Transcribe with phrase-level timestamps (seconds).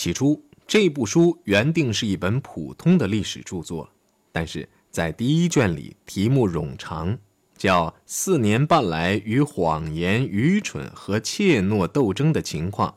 [0.00, 3.86] 起初，这部书原定是一本普通的历史著作，
[4.32, 7.18] 但是在第一卷里，题目冗长，
[7.58, 12.88] 叫《四年半来与谎言、愚蠢和怯懦斗争的情况》，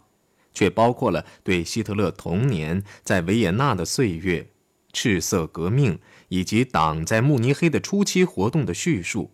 [0.53, 4.47] 却包括了对希特勒童年在维也纳的岁月、
[4.93, 5.99] 赤色革命
[6.29, 9.29] 以及党在慕尼黑的初期活动的叙述。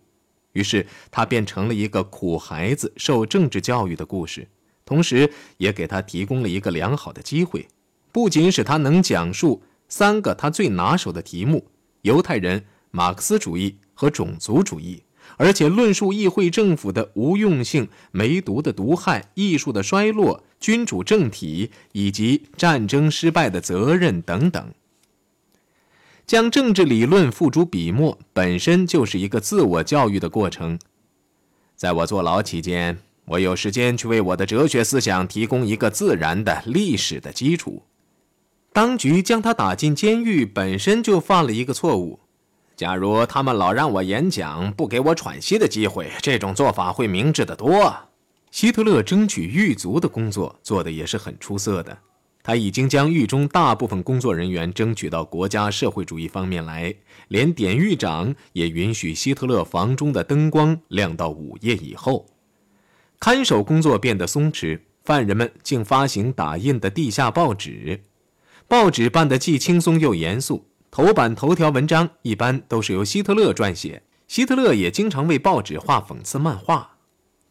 [0.54, 4.48] 于是，它变成了一个苦孩子受政治教育的故事。
[4.90, 7.68] 同时，也给他提供了一个良好的机会，
[8.10, 11.68] 不仅使他能讲述三个他最拿手的题目——
[12.02, 15.04] 犹太人、马克思主义和种族主义，
[15.36, 24.74] 而且论述议会政府的无用性、梅毒的毒害、艺术的衰落、君主政体以及战争失败的责任等等。
[26.26, 30.80] 将政治理论付诸笔墨，本身就是一个自我教育的过程。
[31.76, 32.98] 在我坐牢期间。
[33.30, 37.84] 我有时间去为我的哲学思想提供一个自然的历史的基础。
[38.72, 42.18] 当局将他打进监狱，本身就犯了一个错误。
[42.74, 47.94] 假如他们老让我演讲，不给我喘息的机会，这种做法会明智的多。
[48.50, 51.96] 希特勒争取狱卒的工作做得也是很出色的。
[52.42, 56.92] 他已经将狱中大部分工作人员争取到国家社会主义方面来，
[57.28, 62.26] 连典狱长也允许希特勒房中的灯光亮到午夜以后。
[63.20, 68.00] 看守工作变得松弛，犯人们竟发行打印的地下报纸，
[68.66, 76.96] 报纸办得既轻松又严肃，头版头条文章一般都是由希特勒撰写，希特勒也经常为报纸画讽刺漫画。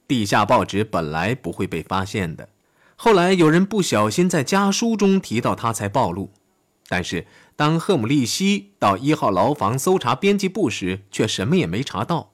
[0.08, 2.50] 地下报纸本来不会被发现的，
[2.96, 6.32] 后来有人不小心在家书中提到他才暴露。
[6.88, 12.32] 但是当赫姆利希到一号牢房搜查编辑部时，却什么也没查到。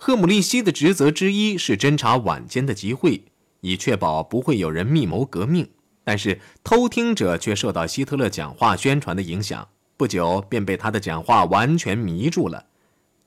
[0.00, 3.24] 赫姆利希的职责之一是侦查晚间的集会，
[3.62, 5.68] 以确保不会有人密谋革命。
[6.04, 12.66] 但是偷听者却受到希特勒讲话宣传的影响，不久便被他的讲话完全迷住了。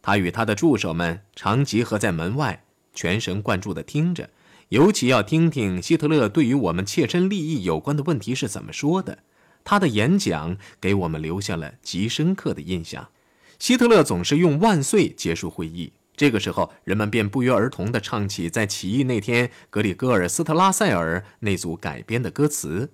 [0.01, 4.29] 他与他的助手们常集合在门外，全神贯注地听着，
[4.69, 9.19] 尤其要听听希特勒对于我们切身利益有关的问题是怎么说的。
[9.65, 13.09] 他的演讲给我们留下了极深刻的印象。
[13.59, 15.91] 希特勒总是用“万岁”结束会议。
[16.21, 22.91] 这个时候，人们便不约而同地唱起在起义那天格里戈尔·斯特拉塞尔那组改编的歌词：“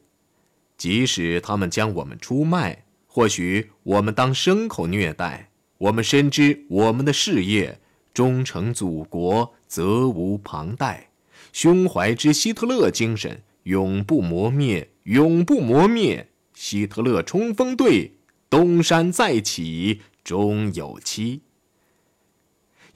[0.77, 5.51] 即使他们将我们出卖，或许我们当牲口虐待。
[5.77, 7.81] 我们深知我们的事业
[8.13, 11.09] 忠诚祖国，责无旁贷。
[11.51, 16.29] 胸怀之希特勒精神永不磨灭，永不磨灭。
[16.53, 18.13] 希特勒冲锋队
[18.49, 21.41] 东山再起，终有期。”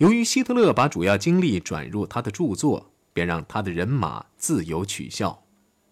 [0.02, 5.44] 由于希特勒把主要精力转入他的著作，便让他的人马自由取笑。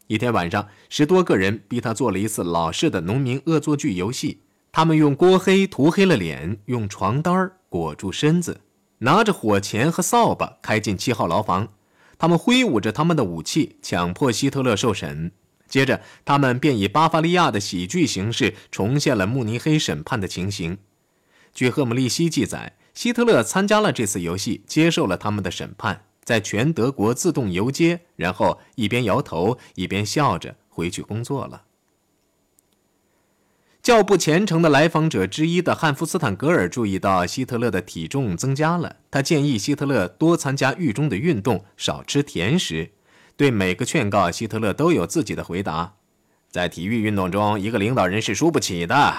[0.08, 4.42] 一天晚上，十多个人逼他做了一次老式的农民恶作剧游戏。
[4.72, 8.62] 他们用锅黑涂黑了脸，用床单裹住身子，
[8.98, 11.68] 拿着火钳和扫把开进七号牢房。
[12.18, 15.32] 他们挥舞着他们的武器，强迫希特勒受审。
[15.68, 20.80] 接着，他们便以巴伐利亚的喜剧形式重现了慕尼黑审判的情形。
[21.54, 22.74] 据赫姆利希记载。
[23.00, 31.64] 希特勒参加了这次游戏，接受了他们的审判，在全德国自动游街，然后一边摇头一边笑着回去工作了。
[33.82, 42.92] 较不虔诚的来访者之一的汉弗斯坦格尔注意到希特勒的体重增加了，他建议希特勒多参加狱中的运动，少吃甜食。
[43.38, 45.94] 对每个劝告，希特勒都有自己的回答。
[46.50, 49.16] 在体育运动中，一个领导人是输不起的，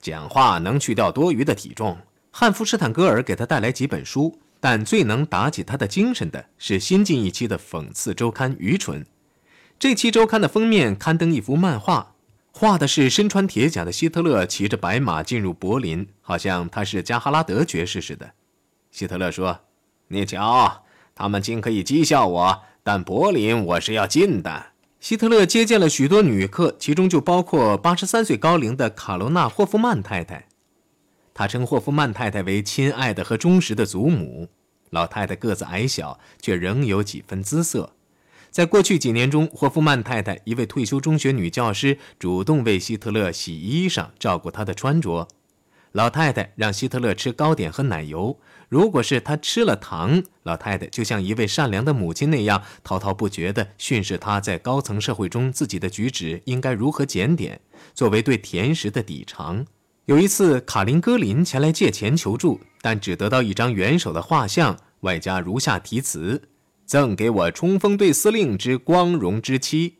[0.00, 1.98] 讲话能去掉多余的体重。
[2.38, 9.02] 汉弗施坦格尔给他带来几本书，但最能打起他的精神的是新近一期的讽刺周刊《愚蠢》。
[9.78, 12.12] 这期周刊的封面刊登一幅漫画，
[12.52, 18.32] 画的是身穿铁甲的希特勒骑着白马进入柏林，好像他是加哈拉德爵士似的。
[18.90, 19.60] 希特勒说
[20.08, 24.66] ：“你瞧，他们尽可以讥笑我，但柏林我是要进的。”
[25.00, 30.46] 希特勒接见了许多女客，其中就包括八十三岁高龄的卡罗娜·霍夫曼太太。
[31.38, 34.48] 他称霍夫曼太太为亲爱的和忠实的祖母。
[34.88, 37.92] 老太太个子矮小，却仍有几分姿色。
[38.50, 45.28] 在过去几年中，霍夫曼太太一位退休中学女教师主动为希特勒洗衣裳，照顾他的穿着。
[45.92, 48.38] 老太太让希特勒吃糕点和奶油。
[48.70, 57.60] 如果是他吃了糖，老太太就像一位善良的母亲那样滔滔不绝地训斥他在高层社会中自己的举止应该如何检点，
[57.92, 59.66] 作为对甜食的抵偿。
[60.06, 66.42] 有一次，卡林戈林前来借钱求助，但只得到一张元首的画像，外加如下题词
[66.86, 69.96] ：“赠给我冲锋队司令之光荣之妻。”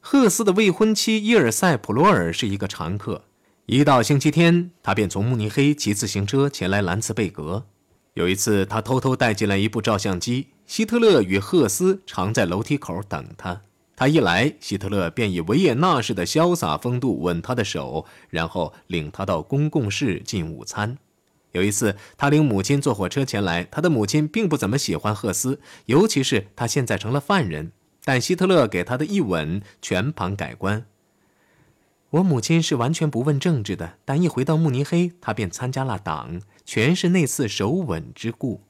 [0.00, 3.24] 赫斯的未婚妻伊尔塞普罗尔是一个常客。
[3.64, 7.64] 一到星期天，他便从慕尼黑骑自行车前来兰茨贝格。
[8.12, 10.48] 有一次，他偷偷带进来一部照相机。
[10.66, 13.62] 希特勒与赫斯常在楼梯口等他。
[13.94, 20.98] 他一来，希特勒便以维也纳式的潇洒风度吻他的手，然后领他到公共室进午餐。
[21.52, 27.72] 有一次，他领母亲坐火车前来，他的母亲并不怎么喜欢赫斯，尤其是他现在成了犯人。
[28.04, 30.86] 但希特勒给他的一吻全盘改观。
[32.10, 38.62] 我母亲是完全不问政治的，但一回到慕尼黑，她便参加了党，全是那次首吻之故。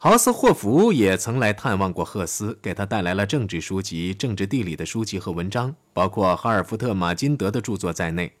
[0.00, 8.32] 豪斯霍夫也曾来探望过赫斯，给他带来了政治书籍、政治地理的书籍和文章，包括哈尔福特·马金德的著作在内。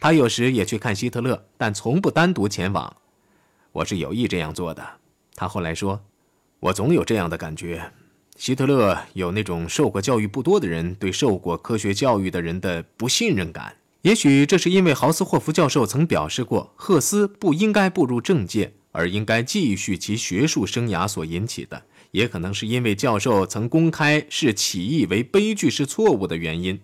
[0.00, 2.92] 他有时也去看希特勒，但从不单独前往。
[3.70, 4.84] 我是有意这样做的，
[5.36, 6.00] 他后来说
[6.58, 7.92] ：“我总有这样的感觉。”
[8.34, 13.76] 希特勒有那种受过教育不多的人对受过科学教育的人的不信任感。
[14.02, 21.82] 也许这是因为豪斯霍夫教授曾表示过，赫斯不应该步入政界，而应该继续其学术生涯所引起的；
[22.12, 26.80] 也可能是因为教授曾公开视起义为悲剧是错误的原因。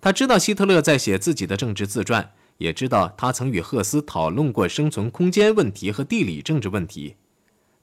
[0.00, 7.14] 他知道希特勒在写自己的政治自传，也知道他曾与赫斯讨论过生存空间问题和地理政治问题。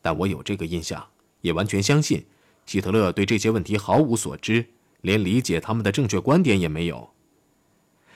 [0.02, 1.08] 但我有这个印象，
[1.40, 2.26] 也完全相信。
[2.66, 4.66] 希特勒对这些问题毫无所知，
[5.00, 7.12] 连理解他们的正确观点也没有。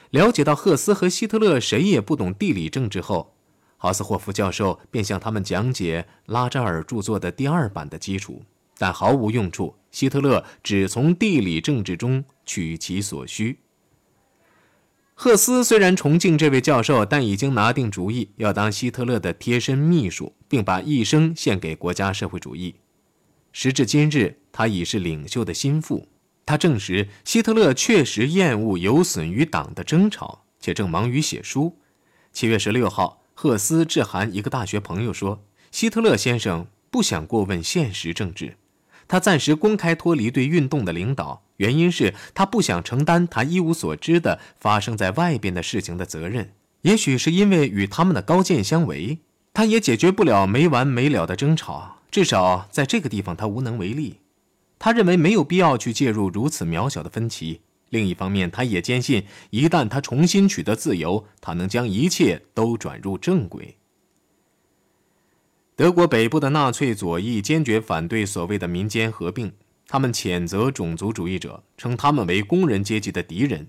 [0.09, 3.36] 了解到赫斯和希特勒谁也不懂地理政治后，
[3.77, 8.43] 豪斯霍夫教授便向他们讲解拉扎尔著作的第二版的基础，
[8.77, 9.75] 但毫无用处。
[9.91, 13.59] 希特勒只从地理政治中取其所需。
[15.13, 22.75] 赫斯虽然崇敬这位教授，但已经拿定主意要当希特勒的贴身秘书，并把一生献给国家社会主义。
[23.51, 26.07] 时至今日，他已是领袖的心腹。
[26.45, 31.75] 他证实希特勒确实厌恶有损于党的争吵，且正忙于写书。
[32.31, 38.57] 七月十六号，赫斯致函一个大学朋友说：“希特勒先生不想过问现实政治，
[39.07, 46.53] 他暂时公开脱离对运动的领导，原因是他不想承担他一无所知的发生在外边的事情的责任。
[46.81, 49.19] 也许是因为与他们的高见相违，
[49.53, 54.21] 他也解决不了没完没了的争吵。”至少在这个地方，他无能为力。
[54.79, 57.61] 他认为没有必要去介入如此渺小的分歧。
[57.89, 63.77] 另一方面，他也坚信，一旦他重新取得自由，他能将一切都转入正轨。
[65.75, 69.53] 德国北部的纳粹左翼坚决反对所谓的民间合并，
[69.87, 73.67] 他们谴责种族主义者，称他们为工人阶级的敌人。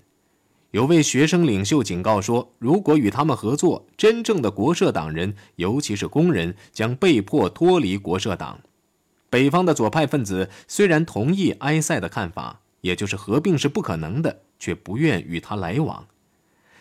[0.71, 8.59] 有位学生领袖警告说：“如果与他们合作，真正的国社党人，尤其是工人，将被迫脱离国社党。”
[9.31, 16.07] 北方的左派分子虽然同意埃塞的看法，也就是合并是不可能的，却不愿与他来往。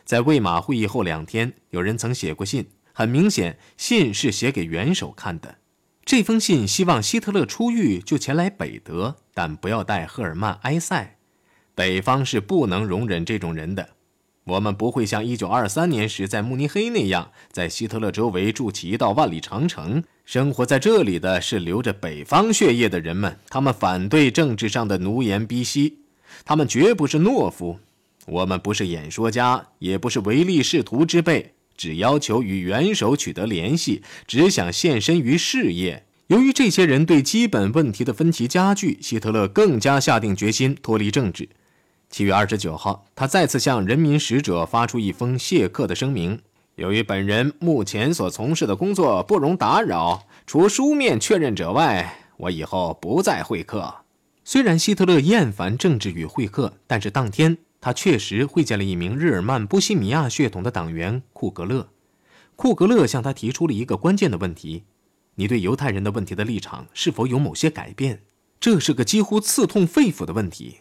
[0.04, 5.58] 在魏玛会议后两天，有人曾写过信，很明显，信是写给元首看的。
[6.04, 11.18] 这封信希望希特勒出狱就前来北德，但不要带赫尔曼·埃塞。
[11.74, 13.90] 北方是不能容忍这种人的。
[14.44, 20.02] 我们不会像1923年时在慕尼黑那样，在希特勒周围筑起一道万里长城。
[20.28, 26.00] 生活在这里的是流着北方血液的人们，他们反对政治上的奴颜婢膝，
[26.44, 27.78] 他们绝不是懦夫。
[28.26, 36.04] 我们不是演说家，也不是唯利是图之辈，只要求与元首取得联系，只想献身于事业。
[36.26, 41.48] 由于这些人对基本问题的分歧加剧，希特勒更加下定决心脱离政治。
[42.10, 46.38] 七月二十九号，他再次向人民使者发出一封谢客的声明。
[46.78, 53.92] 由于本人目前所从事的工作不容打扰，除书面确认者外，我以后不再会客。
[54.44, 61.88] 虽然希特勒厌烦政治与会客，但是当天他确实会见了一名日耳曼波西米亚血统的党员库格勒。
[62.54, 64.84] 库格勒向他提出了一个关键的问题：
[65.34, 68.22] 你对犹太人的问题的立场是否有某些改变？
[68.60, 70.76] 这是个几乎刺痛肺腑的问题。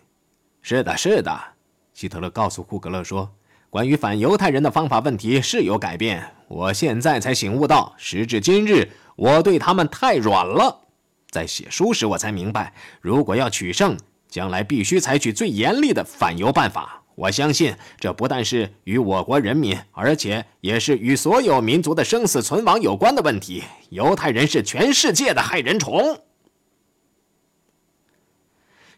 [0.62, 1.56] 是的，是的，
[1.96, 3.32] 希特勒告诉库格勒说
[3.70, 6.34] ：“关于反犹太人的方法问题是有改变。
[6.48, 10.82] 我现在才醒悟到，时至今日，我对他们太软了。
[11.30, 13.98] 在写书时，我才明白，如果要取胜，
[14.30, 17.04] 将来必须采取最严厉的反犹办法。
[17.16, 23.64] 我相信，这不但是与我国人民，而且也是与所有民族的生死存亡有关的问题。
[23.90, 26.22] 犹太人是全世界的害人虫。”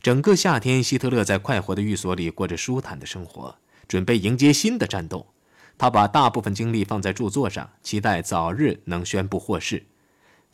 [0.03, 3.55] 整个夏天，希特勒在快活的寓所里过着舒坦的生活，
[3.89, 5.34] 准备迎接新的战斗。
[5.77, 9.88] 他把大部分精力放在著作上，期待早日能宣布获释。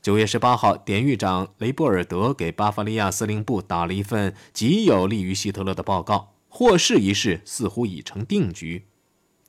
[0.02, 6.36] 九月十八号，典狱长雷波尔德给巴伐利亚司令部打了一份极有利于希特勒的报告。
[6.48, 8.86] 获释一事似乎已成定局。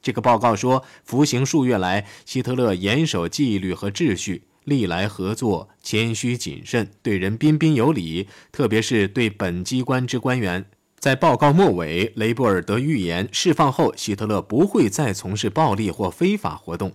[0.03, 10.65] 这个报告说，服刑数月来，希特勒严守纪律和秩序，历来合作谦虚谨慎，对人彬彬有礼，特别是对本机关之官员。
[10.99, 16.93] 在报告末尾，雷布尔德预言，释放后，希特勒不会再从事暴力或非法活动。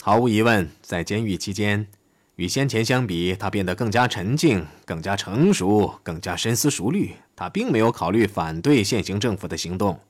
[0.00, 1.86] 毫无疑问，在监狱期间，
[2.36, 7.12] 与先前相比，他变得更加沉静、更加成熟、更加深思熟虑。
[7.34, 10.00] 他并没有考虑反对现行政府的行动。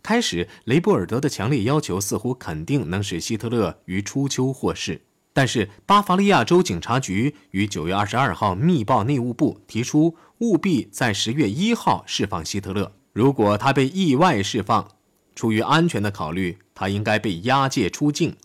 [0.00, 5.02] 开始，雷布尔德的强烈要求似乎肯定能使希特勒于初秋获释，
[5.32, 12.92] 但是巴伐利亚州警察局于九月二十二号密报内务部，提出务必在十月一号释放希特勒。
[13.12, 14.88] 如果他被意外释放，
[15.34, 18.36] 出于安全的考虑，他应该被押解出境。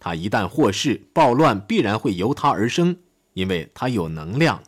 [0.00, 2.96] 他一旦获释，暴乱必然会由他而生，
[3.34, 4.60] 因为他有能量。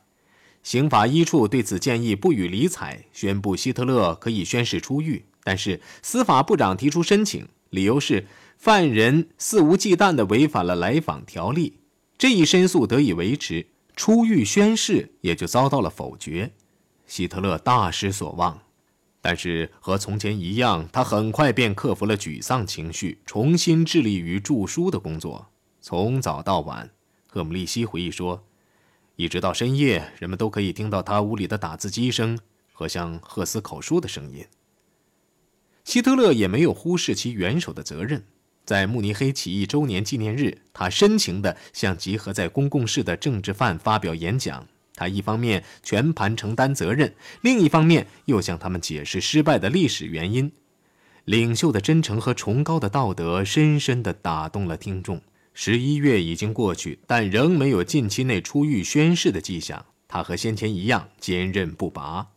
[0.62, 5.24] 刑法一处对此建议不予理睬，宣布希特勒可以宣誓出狱。
[5.42, 8.26] 但是司法部长提出申请，理由是
[8.64, 11.80] 犯人肆无忌惮地违反了来访条例。
[12.16, 16.50] 这一申诉得以维持，出狱宣誓也就遭到了否决。
[17.06, 18.62] 希特勒大失所望，
[19.20, 25.50] 但是和从前一样，他很快便克服了沮丧情绪，重新致力于著书的工作。
[25.82, 26.88] 从早到晚，
[27.26, 28.46] 赫姆利希回忆说，
[29.16, 32.38] 一直到深夜，人们都可以听到他屋里的打字机声
[32.72, 34.46] 和向赫斯口述的声音。
[35.84, 38.24] 希特勒也没有忽视其元首的责任。
[38.64, 44.66] 在慕尼黑起义周年纪念日，他深情地向集合在公共室的政治犯发表演讲。
[44.96, 50.52] 他一方面全盘承担责任，另一方面又向他们解释失败的历史原因。
[51.24, 55.20] 领袖的真诚和崇高的道德深深地打动了听众。
[55.52, 59.86] 十一月已经过去，但仍没有近期内出狱宣誓的迹象。
[60.06, 62.28] 他和先前一样坚韧不拔。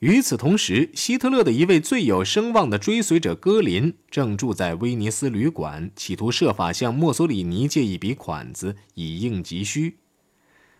[0.00, 9.98] 与此同时，希特勒的一位最有声望的追随者戈林正住在威尼斯旅馆，企图设法向墨索里尼借一笔款子以应急需。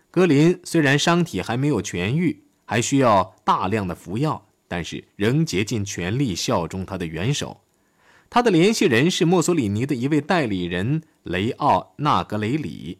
[0.09, 7.61] 戈林虽然伤体还没有痊愈，还需要大量的服药，但是仍竭尽全力效忠他的元首。
[8.27, 12.97] 他的联系人是墨索里尼的一位代理人雷奥纳格雷里。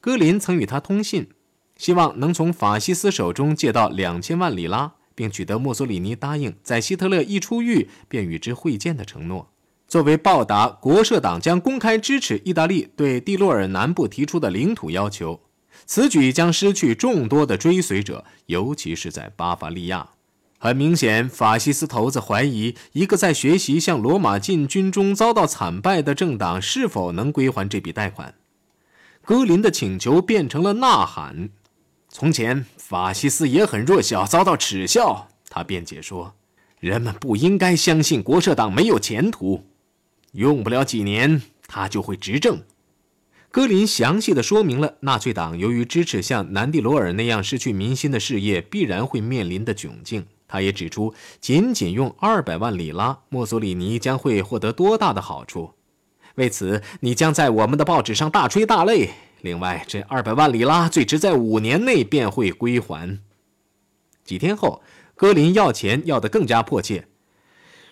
[0.00, 1.30] 戈林曾与他通信，
[1.76, 4.92] 希望能从法西斯手中借到两千万里拉。
[5.16, 9.50] 并取得墨索里尼答应在希特勒一出狱便与之会见的承诺。
[9.88, 15.40] 作为报答，国社党将公开支持意大利对蒂洛尔南部提出的领土要求。
[15.86, 20.10] 此举将失去众多的追随者，尤其是在巴伐利亚。
[20.58, 28.34] 很明显，法西斯头子怀疑一个在学习向罗马进军中遭到惨败的政党是否能归还这笔贷款。
[29.22, 31.50] 格林的请求变成了呐喊。
[32.18, 35.28] 从前，法西斯也很弱小，遭到耻笑。
[35.50, 36.34] 他辩解说
[36.80, 39.66] ：“人们不应该相信国社党没有前途，
[40.32, 42.62] 用不了几年，他就会执政。”
[43.52, 50.24] 戈林详细的说明了纳粹党由于支持像南蒂罗尔那样失去民心的事业必然会面临的窘境。
[50.48, 55.74] 他也指出，仅仅用二百万里拉，墨索里尼将会获得多大的好处。
[56.36, 59.10] 为此，你将在我们的报纸上大吹大擂。
[59.46, 63.20] 另外，这二百万里拉最迟在五年内便会归还。
[64.24, 64.82] 几天后，
[65.14, 67.06] 戈林要钱要得更加迫切。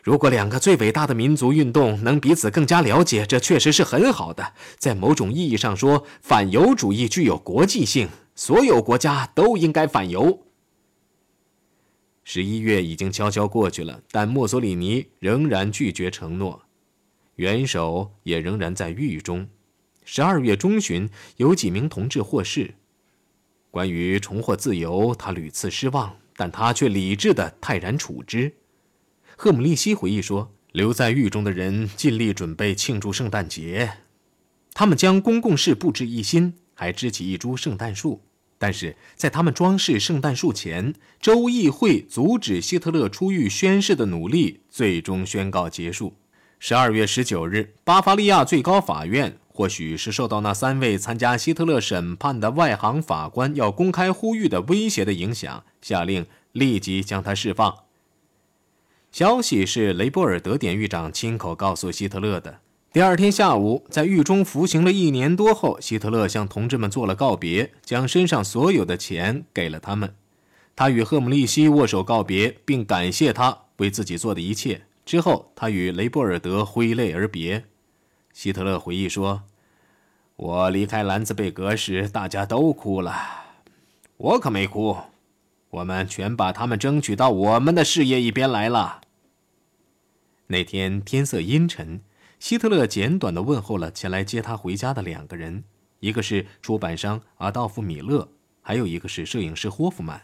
[0.03, 4.53] 如果两个最伟大的民族运动能彼此更加了解，这确实是很好的。
[4.79, 10.43] 在某种意义上说，反犹主义具有国际性，所有国家都应该反犹。
[12.25, 16.63] 十一月已经悄悄过去了，但墨索里尼仍然拒绝承诺，
[17.37, 19.47] 元首也仍然在狱中。
[20.05, 21.09] 十二月中旬，
[21.39, 22.75] 有几名同志获释。
[23.71, 28.55] 关于重获自由，他屡次失望，但他却理智地泰然处之。
[29.37, 33.99] 赫姆利希回忆说：“留在狱中的人尽力准备庆祝圣诞节，
[34.75, 38.23] 他们将公共室布置一新，还支起一株圣诞树。
[38.59, 46.15] 但是在他们装饰圣诞树前，州议会阻止希特勒出狱宣誓的努力最终宣告结束。
[46.61, 57.73] 十二月十九日，巴伐利亚最高法院。”或许是受到那三位参加希特勒审判的外行法官要公开呼吁的威胁的影响，下令立即将他释放。
[59.13, 62.59] 消息是雷波尔德典狱长亲口告诉希特勒的。
[62.93, 70.17] 第二天下午，在狱中服刑了一年多后，希特勒向同志们做了告别，将身上所有的钱给了他们。
[70.75, 74.83] 他与赫姆利希握手告别，并感谢他为自己做的一切。
[75.07, 77.65] 之后，他与雷波尔德挥泪而别。
[78.35, 79.45] 希特勒回忆说
[80.35, 83.15] ：“我离开兰兹贝格时，大家都哭了，
[84.17, 84.97] 我可没哭。
[85.71, 89.03] 我们全把他们争取到我们的事业一边来了。”
[90.49, 92.01] 那天天色阴沉，
[92.41, 95.63] 希特勒简短的问候了前来接他回家的两个人，
[96.01, 98.29] 一个是出版商阿道夫·米勒，
[98.61, 100.21] 还有一个是摄影师霍夫曼。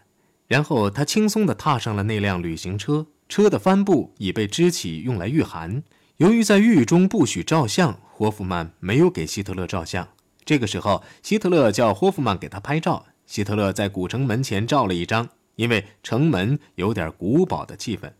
[0.48, 5.84] 然后他轻松地踏上了那辆旅行车，车的帆布已被支起，用来御寒。
[6.20, 10.06] 由于在狱中不许照相，霍夫曼没有给希特勒照相。
[10.44, 13.06] 这个时候，希特勒叫霍夫曼给他拍照。
[13.24, 18.12] 希特勒在古城门前照了一张，因为城门有点古堡的气氛。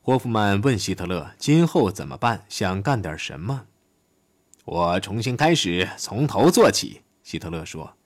[0.00, 2.44] 霍夫曼问希特勒：“今后怎么办？
[2.48, 3.64] 想干点什么？”
[4.64, 7.96] 我重新开始，从头做起。”希特勒说。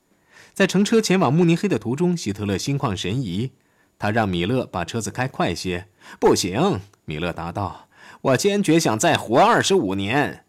[0.54, 3.50] 在乘车前往慕尼黑的途中，希特勒心旷神怡。
[3.98, 5.86] 他让米勒把车子开快些。
[6.18, 7.88] 不行，米勒答道
[8.22, 10.44] ：“我坚决想再活二十五年。”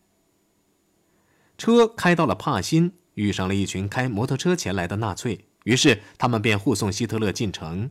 [1.57, 7.89] 车开到了帕辛，遇上了一群开摩托车前来的纳粹，于是他们便护送希特勒进城。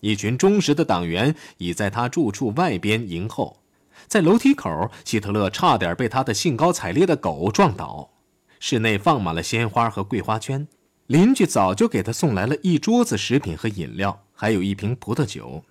[0.00, 3.62] 一群忠实的党员已在他住处外边迎候。
[4.08, 8.10] 在楼梯口，希特勒差点被他的兴高采烈的狗撞倒。
[8.58, 10.66] 室内放满了鲜花和桂花圈。
[11.06, 15.62] 邻居早就给他送来了一桌子食品和饮料，还有一瓶葡萄酒。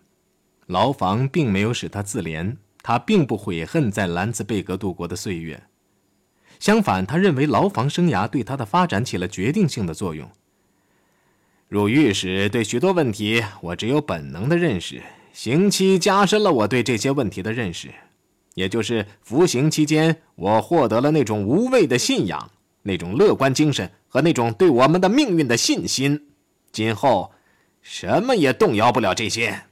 [0.68, 5.64] 牢房并没有使他自怜，他并不悔恨在兰茨贝格度过的岁月。
[6.60, 10.30] 相反，他认为牢房生涯对他的发展起了决定性的作用。
[11.68, 15.02] 入狱时，对许多问题我只有本能的认识；
[15.34, 17.90] 刑期加深了我对这些问题的认识，
[18.56, 22.52] 也就是服刑期间，我获得了那种无畏的信仰。
[22.84, 26.30] 那种乐观精神和那种对我们的命运的信心，
[26.72, 27.32] 今后
[27.80, 29.66] 什么也动摇不了这些。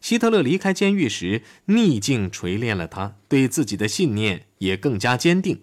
[0.00, 5.62] 希特勒离开监狱时，逆境锤炼了他，对自己的信念也更加坚定。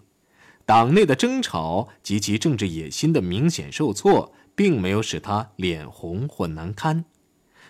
[0.65, 7.05] 党内的争吵及其政治野心的明显受挫，并没有使他脸红或难堪。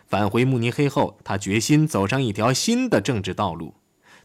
[0.06, 3.76] 返回慕尼黑后，他决心走上一条新的政治道路，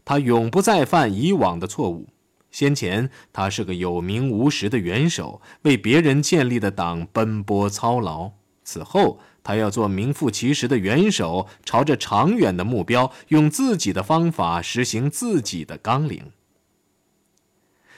[0.03, 2.09] 他永不再犯以往的错误。
[2.51, 8.31] 先前，他是个有名无实的元首，为别人建立的党奔波操劳。
[8.63, 16.31] 此后，他要做名副其实的元首，朝着长远的目标，用自己的方法实行自己的纲领。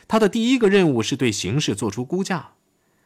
[0.08, 2.49] 他的第一个任务是对形势做出估价。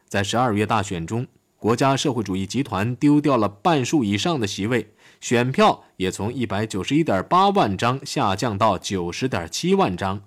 [0.07, 10.21] 在十二月大选中，国家社会主义集团丢掉了半数以上的席位，选票也从一百九十一点八万张下降到九十点七万张。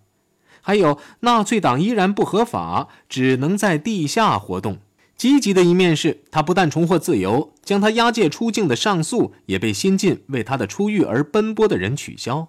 [0.61, 4.79] 还有，纳粹党依然不合法，只能在地下活动。
[5.23, 12.49] 积极的一面是，他不但重获自由，将他押解出境的上诉也被新晋为他的出狱而奔波的人取消。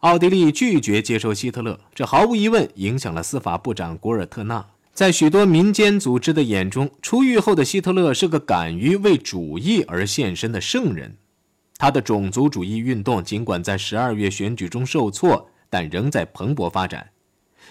[0.00, 4.66] 奥地利拒绝接收希特勒，这毫无疑问影响了司法部长古尔特纳。
[4.94, 11.16] 在许多民间组织的眼中，出狱后的希特勒是个敢于为主义而献身的圣人。
[11.76, 17.10] 他的种族主义运动尽管在十二月选举中受挫，但仍在蓬勃发展。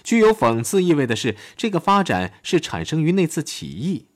[0.06, 4.06] 具有讽刺意味的是，这个发展是产生于那次起义。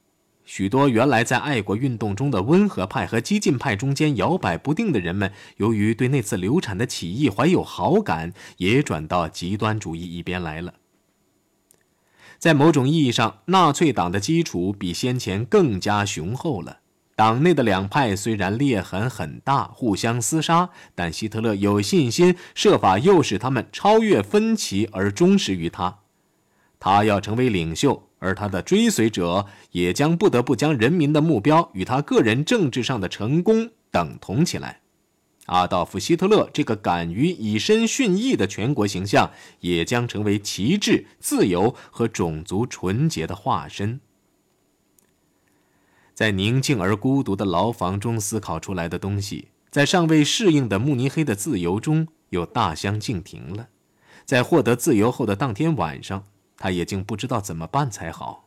[0.45, 10.75] 许多原来在爱国运动中的温和派和激进派中间摇摆不定的人们，由于对那次流产的起义怀有好感，也转到极端主义一边来了。
[12.39, 16.80] 在某种意义上，纳粹党的基础比先前更加雄厚了。
[17.21, 25.99] 党内的两派虽然裂痕很大，互相厮杀，但希特勒有信心设法诱使他们超越分歧而忠实于他。
[26.79, 34.81] 他要成为领袖，而他的追随者也将不得不将人民的目标与他个人政治上的成功等同起来。
[35.45, 39.31] 阿道夫·希特勒这个敢于以身殉义的全国形象，
[39.61, 44.01] 也将成为旗帜、自由和种族纯洁的化身。
[46.21, 53.69] 在宁静而孤独的牢房中思考出来的东西，在尚未适应的慕尼黑的自由中又大相径庭了。
[54.27, 56.27] 在获得自由后的当天晚上，
[56.59, 58.45] 他也竟不知道怎么办才好。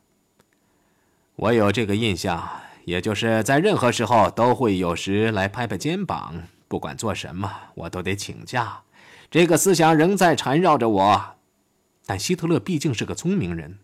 [1.35, 2.47] 我有这个印象，
[2.85, 8.83] 也就是在任何时候都会有时来拍拍肩膀，不管做什么我都得请假。
[9.31, 11.35] 这个思想仍在缠绕着我。
[12.05, 13.79] 但希特勒毕竟是个聪明人，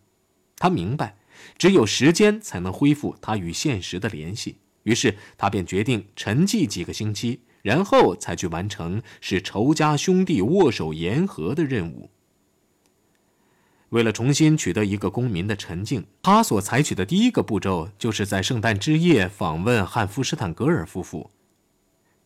[0.57, 1.15] 他明白。
[1.57, 12.09] 只有时间才能恢复他与现实的联系，于是他便决定沉寂几个星期，然后才去完成使仇家兄弟握手言和的任务。
[13.89, 21.31] 为了重新取得一个公民的沉静，他所采取的第一个步骤就是在圣诞之夜访问汉夫施坦格尔夫妇。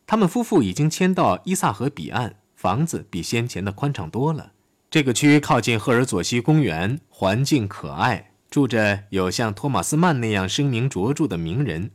[0.06, 4.52] 他们夫妇已经迁到伊萨河彼岸，房子比先前的宽敞多了。
[4.92, 8.33] 这个区靠近赫尔佐西公园，环境可爱。
[8.54, 11.90] 住着有像托马斯曼那样声名卓著的名人。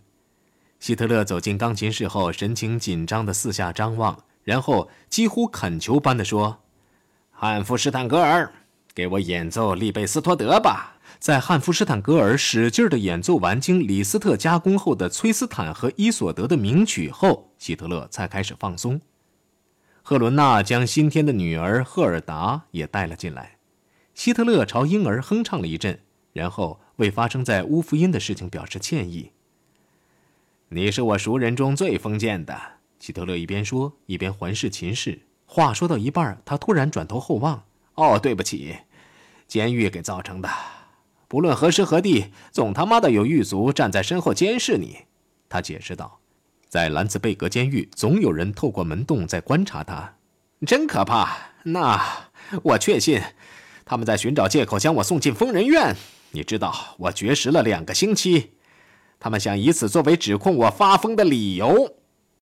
[0.80, 6.58] 希特勒走进钢琴室后，神情紧张地四下张望，然后几乎恳求般的说
[7.30, 8.52] ：“汉弗施坦格尔，
[8.92, 19.00] 给我演奏利贝斯托德吧。”在汉弗施坦格尔使劲的演奏完经李斯特加工后的崔斯坦和伊索德的名曲后，希特勒才开始放松。
[20.02, 23.58] 赫伦娜将新添的女儿赫尔达也带了进来。
[24.12, 26.00] 希特勒朝婴儿哼唱了一阵，
[26.32, 29.32] 然后为发生在乌福因的事情表示歉意。
[30.68, 32.60] 你是我熟人中最封建的，
[32.98, 35.20] 希特勒一边说一边环视秦氏。
[35.46, 37.64] 话说到一半，他突然转头后望
[37.96, 38.76] ：“哦，对不起，
[39.46, 40.48] 监狱给造成的。”
[41.26, 45.04] 不论何时何地，总他妈的有狱卒站在身后监视你，
[45.48, 46.20] 他解释道。
[46.68, 50.16] 在兰茨贝格监狱，总有人透过门洞在观察他，
[50.66, 51.52] 真可怕。
[51.64, 52.30] 那
[52.62, 53.22] 我确信，
[53.86, 55.96] 他们在寻找借口将我送进疯人院。
[56.30, 58.52] 你知道，我绝食了两个星期，
[59.18, 61.97] 他们想以此作为指控我发疯的理由。